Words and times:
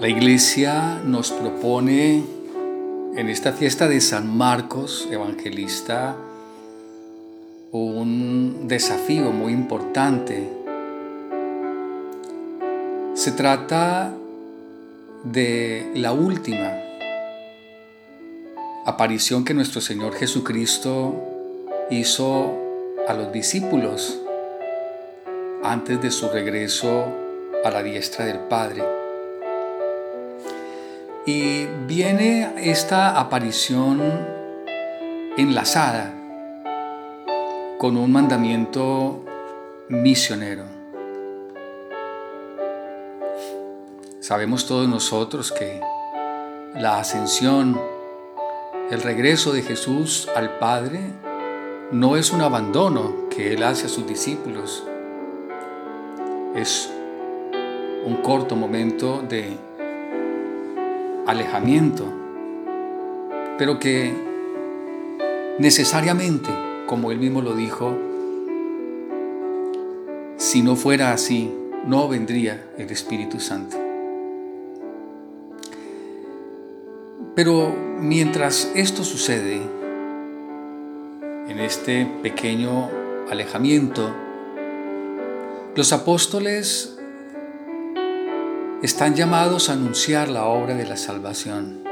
La 0.00 0.08
iglesia 0.08 0.98
nos 1.04 1.30
propone 1.30 2.24
en 3.16 3.28
esta 3.28 3.52
fiesta 3.52 3.86
de 3.86 4.00
San 4.00 4.34
Marcos, 4.34 5.06
evangelista, 5.10 6.16
un 7.70 8.66
desafío 8.66 9.30
muy 9.30 9.52
importante. 9.52 10.48
Se 13.12 13.32
trata 13.32 14.14
de 15.24 15.90
la 15.94 16.12
última 16.12 16.72
aparición 18.86 19.44
que 19.44 19.52
nuestro 19.52 19.82
Señor 19.82 20.14
Jesucristo 20.14 21.14
hizo 21.90 22.56
a 23.06 23.12
los 23.12 23.30
discípulos 23.32 24.18
antes 25.62 26.00
de 26.00 26.10
su 26.10 26.30
regreso 26.30 27.04
a 27.62 27.70
la 27.70 27.82
diestra 27.82 28.24
del 28.24 28.38
Padre. 28.38 28.99
Y 31.26 31.66
viene 31.86 32.54
esta 32.56 33.20
aparición 33.20 34.00
enlazada 35.36 36.14
con 37.78 37.98
un 37.98 38.10
mandamiento 38.10 39.22
misionero. 39.90 40.64
Sabemos 44.20 44.66
todos 44.66 44.88
nosotros 44.88 45.52
que 45.52 45.80
la 46.74 47.00
ascensión, 47.00 47.78
el 48.90 49.02
regreso 49.02 49.52
de 49.52 49.62
Jesús 49.62 50.26
al 50.34 50.58
Padre, 50.58 51.00
no 51.92 52.16
es 52.16 52.32
un 52.32 52.40
abandono 52.40 53.28
que 53.28 53.52
Él 53.52 53.62
hace 53.62 53.86
a 53.86 53.88
sus 53.90 54.06
discípulos. 54.06 54.84
Es 56.54 56.90
un 58.06 58.16
corto 58.22 58.56
momento 58.56 59.22
de 59.28 59.69
alejamiento, 61.26 62.04
pero 63.58 63.78
que 63.78 64.12
necesariamente, 65.58 66.50
como 66.86 67.12
Él 67.12 67.18
mismo 67.18 67.42
lo 67.42 67.54
dijo, 67.54 67.96
si 70.36 70.62
no 70.62 70.76
fuera 70.76 71.12
así, 71.12 71.52
no 71.86 72.08
vendría 72.08 72.70
el 72.78 72.90
Espíritu 72.90 73.40
Santo. 73.40 73.76
Pero 77.34 77.74
mientras 77.98 78.70
esto 78.74 79.04
sucede, 79.04 79.60
en 81.48 81.58
este 81.58 82.06
pequeño 82.22 82.88
alejamiento, 83.30 84.14
los 85.74 85.92
apóstoles 85.92 86.99
están 88.82 89.14
llamados 89.14 89.68
a 89.68 89.74
anunciar 89.74 90.30
la 90.30 90.46
obra 90.46 90.74
de 90.74 90.86
la 90.86 90.96
salvación. 90.96 91.84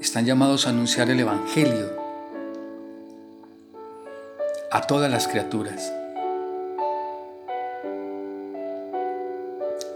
Están 0.00 0.24
llamados 0.24 0.66
a 0.66 0.70
anunciar 0.70 1.10
el 1.10 1.18
Evangelio 1.18 1.90
a 4.70 4.82
todas 4.82 5.10
las 5.10 5.26
criaturas. 5.26 5.92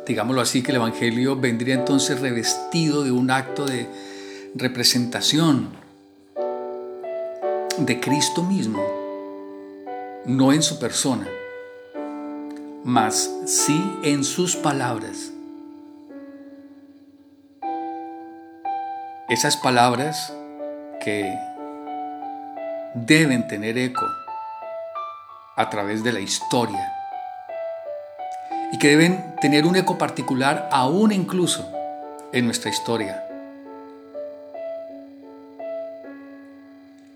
Digámoslo 0.05 0.41
así, 0.41 0.63
que 0.63 0.73
el 0.73 0.77
Evangelio 0.77 1.37
vendría 1.37 1.75
entonces 1.75 2.21
revestido 2.21 3.05
de 3.05 3.13
un 3.13 3.31
acto 3.31 3.67
de 3.67 3.87
representación 4.57 5.69
de 7.79 8.01
Cristo 8.01 8.43
mismo, 8.43 8.83
no 10.25 10.53
en 10.53 10.63
su 10.63 10.81
persona, 10.81 11.29
mas 12.85 13.31
sí 13.47 13.99
en 14.03 14.25
sus 14.25 14.57
palabras. 14.57 15.33
Esas 19.29 19.57
palabras 19.57 20.33
que 21.05 21.39
deben 22.95 23.47
tener 23.47 23.77
eco 23.77 24.07
a 25.57 25.69
través 25.69 26.03
de 26.03 26.13
la 26.13 26.21
historia 26.21 26.93
y 28.73 28.79
que 28.79 28.89
deben 28.89 29.37
tener 29.41 29.67
un 29.67 29.77
eco 29.77 29.99
particular 29.99 30.69
aún 30.73 31.13
incluso 31.13 31.71
en 32.33 32.47
nuestra 32.47 32.71
historia. 32.71 33.25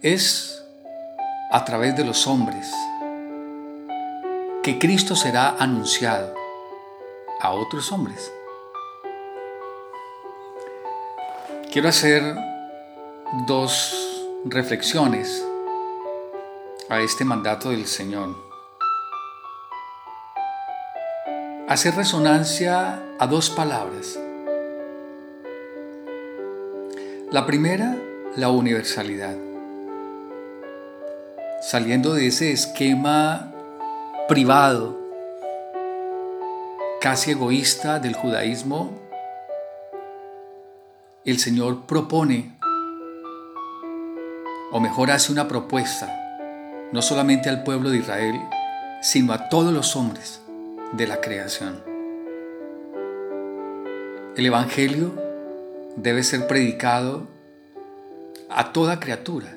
Es 0.02 0.64
a 1.50 1.64
través 1.64 1.96
de 1.96 2.04
los 2.04 2.26
hombres 2.26 2.72
que 4.62 4.78
Cristo 4.78 5.16
será 5.16 5.56
anunciado 5.58 6.34
a 7.40 7.50
otros 7.50 7.90
hombres. 7.90 8.32
Quiero 11.72 11.88
hacer 11.88 12.22
dos 13.48 14.24
reflexiones 14.44 15.44
a 16.88 17.00
este 17.00 17.24
mandato 17.24 17.70
del 17.70 17.86
Señor. 17.86 18.36
Hacer 21.68 21.96
resonancia 21.96 23.02
a 23.18 23.26
dos 23.26 23.50
palabras. 23.50 24.16
La 27.32 27.46
primera, 27.46 27.96
la 28.36 28.50
universalidad. 28.50 29.36
Saliendo 31.62 32.14
de 32.14 32.28
ese 32.28 32.52
esquema 32.52 33.51
privado, 34.28 34.98
casi 37.00 37.32
egoísta 37.32 37.98
del 37.98 38.14
judaísmo, 38.14 38.90
el 41.24 41.38
Señor 41.38 41.86
propone, 41.86 42.56
o 44.70 44.80
mejor 44.80 45.10
hace 45.10 45.32
una 45.32 45.48
propuesta, 45.48 46.08
no 46.92 47.02
solamente 47.02 47.48
al 47.48 47.64
pueblo 47.64 47.90
de 47.90 47.98
Israel, 47.98 48.40
sino 49.02 49.32
a 49.32 49.48
todos 49.48 49.72
los 49.72 49.96
hombres 49.96 50.40
de 50.92 51.06
la 51.06 51.20
creación. 51.20 51.82
El 54.36 54.46
Evangelio 54.46 55.12
debe 55.96 56.22
ser 56.22 56.46
predicado 56.46 57.26
a 58.48 58.72
toda 58.72 59.00
criatura 59.00 59.56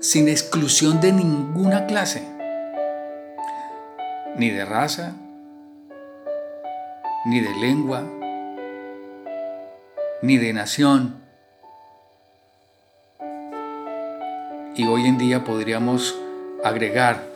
sin 0.00 0.28
exclusión 0.28 1.00
de 1.00 1.12
ninguna 1.12 1.86
clase, 1.86 2.22
ni 4.36 4.50
de 4.50 4.64
raza, 4.64 5.14
ni 7.26 7.40
de 7.40 7.54
lengua, 7.56 8.04
ni 10.22 10.36
de 10.36 10.52
nación. 10.52 11.16
Y 14.76 14.86
hoy 14.86 15.06
en 15.06 15.18
día 15.18 15.42
podríamos 15.42 16.16
agregar 16.62 17.26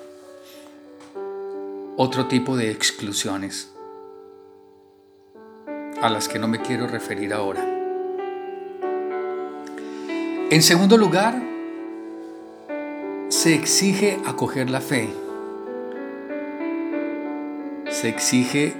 otro 1.96 2.26
tipo 2.26 2.56
de 2.56 2.70
exclusiones 2.70 3.72
a 6.00 6.08
las 6.10 6.28
que 6.28 6.38
no 6.38 6.46
me 6.46 6.60
quiero 6.60 6.86
referir 6.86 7.34
ahora. 7.34 7.64
En 10.50 10.62
segundo 10.62 10.96
lugar, 10.96 11.51
se 13.42 13.56
exige 13.56 14.20
acoger 14.24 14.70
la 14.70 14.80
fe. 14.80 15.08
Se 17.90 18.08
exige 18.08 18.72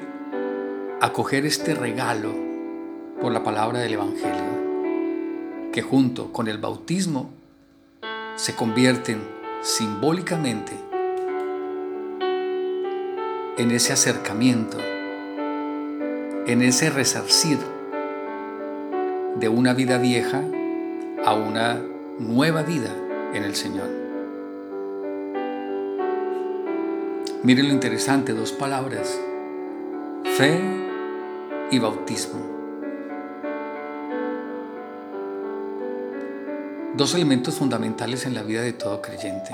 acoger 1.00 1.47
este 1.47 1.75
regalo 1.75 2.33
por 3.21 3.33
la 3.33 3.43
palabra 3.43 3.81
del 3.81 3.95
Evangelio, 3.95 5.72
que 5.72 5.83
junto 5.83 6.33
con 6.33 6.47
el 6.47 6.59
bautismo 6.59 7.33
se 8.37 8.55
convierten 8.55 9.21
simbólicamente 9.62 10.75
en 13.59 13.72
ese 13.72 13.92
acercamiento, 13.92 14.78
en 16.47 16.63
ese 16.63 16.89
resarcir 16.89 17.59
de 19.41 19.48
una 19.48 19.75
vida 19.75 19.98
vieja 19.98 20.45
a 21.25 21.34
una 21.34 21.83
nueva 22.21 22.63
vida 22.63 22.95
en 23.34 23.42
el 23.42 23.57
Señor. 23.57 24.02
Miren 27.44 27.66
lo 27.66 27.74
interesante, 27.74 28.34
dos 28.34 28.53
palabras, 28.53 29.18
fe 30.36 30.60
y 31.72 31.78
bautismo. 31.80 32.39
Dos 36.97 37.16
elementos 37.16 37.56
fundamentales 37.56 38.27
en 38.27 38.34
la 38.34 38.44
vida 38.44 38.62
de 38.62 38.72
todo 38.72 39.03
creyente, 39.03 39.50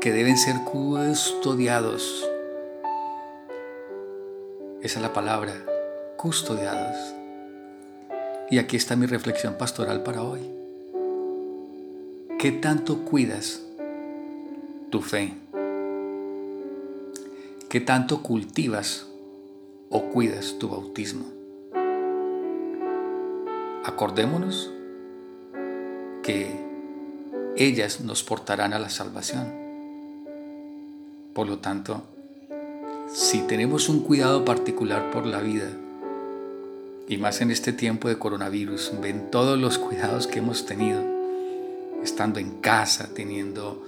que 0.00 0.12
deben 0.12 0.38
ser 0.38 0.56
custodiados. 0.64 2.26
Esa 4.80 4.98
es 4.98 5.02
la 5.02 5.12
palabra, 5.12 5.52
custodiados. 6.16 6.96
Y 8.50 8.56
aquí 8.56 8.78
está 8.78 8.96
mi 8.96 9.04
reflexión 9.04 9.58
pastoral 9.58 10.02
para 10.02 10.22
hoy. 10.22 10.40
¿Qué 12.38 12.50
tanto 12.50 13.04
cuidas 13.04 13.60
tu 14.88 15.02
fe? 15.02 15.43
¿Qué 17.74 17.80
tanto 17.80 18.22
cultivas 18.22 19.08
o 19.90 20.04
cuidas 20.10 20.60
tu 20.60 20.68
bautismo? 20.68 21.24
Acordémonos 23.84 24.70
que 26.22 26.52
ellas 27.56 28.00
nos 28.00 28.22
portarán 28.22 28.74
a 28.74 28.78
la 28.78 28.90
salvación. 28.90 29.52
Por 31.34 31.48
lo 31.48 31.58
tanto, 31.58 32.04
si 33.12 33.40
tenemos 33.40 33.88
un 33.88 34.04
cuidado 34.04 34.44
particular 34.44 35.10
por 35.10 35.26
la 35.26 35.40
vida, 35.40 35.68
y 37.08 37.16
más 37.16 37.40
en 37.40 37.50
este 37.50 37.72
tiempo 37.72 38.08
de 38.08 38.20
coronavirus, 38.20 38.92
ven 39.02 39.32
todos 39.32 39.58
los 39.58 39.78
cuidados 39.78 40.28
que 40.28 40.38
hemos 40.38 40.64
tenido, 40.64 41.02
estando 42.04 42.38
en 42.38 42.52
casa, 42.60 43.08
teniendo 43.14 43.84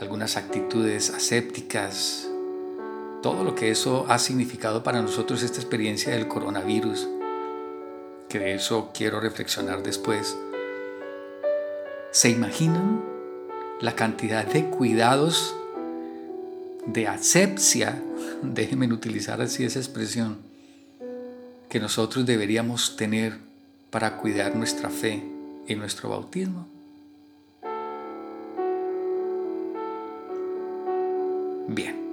algunas 0.00 0.36
actitudes 0.36 1.10
asépticas, 1.10 2.27
todo 3.22 3.42
lo 3.44 3.54
que 3.54 3.70
eso 3.70 4.06
ha 4.08 4.18
significado 4.18 4.82
para 4.82 5.02
nosotros 5.02 5.42
esta 5.42 5.60
experiencia 5.60 6.12
del 6.12 6.28
coronavirus, 6.28 7.08
que 8.28 8.38
de 8.38 8.54
eso 8.54 8.90
quiero 8.94 9.20
reflexionar 9.20 9.82
después. 9.82 10.36
¿Se 12.10 12.30
imaginan 12.30 13.02
la 13.80 13.94
cantidad 13.94 14.46
de 14.46 14.66
cuidados, 14.70 15.54
de 16.86 17.08
asepsia, 17.08 18.00
déjenme 18.42 18.92
utilizar 18.92 19.40
así 19.40 19.64
esa 19.64 19.78
expresión, 19.78 20.38
que 21.68 21.80
nosotros 21.80 22.24
deberíamos 22.24 22.96
tener 22.96 23.38
para 23.90 24.16
cuidar 24.16 24.54
nuestra 24.54 24.90
fe 24.90 25.22
y 25.66 25.74
nuestro 25.74 26.08
bautismo? 26.10 26.66
Bien. 31.68 32.07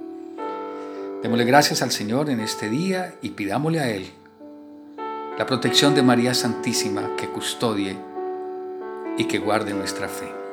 Démosle 1.26 1.44
gracias 1.44 1.82
al 1.82 1.90
Señor 1.90 2.30
en 2.30 2.38
este 2.38 2.68
día 2.68 3.16
y 3.20 3.30
pidámosle 3.30 3.80
a 3.80 3.90
Él 3.90 4.12
la 5.36 5.44
protección 5.44 5.92
de 5.92 6.00
María 6.00 6.34
Santísima 6.34 7.16
que 7.16 7.26
custodie 7.26 7.98
y 9.18 9.24
que 9.24 9.38
guarde 9.38 9.74
nuestra 9.74 10.08
fe. 10.08 10.45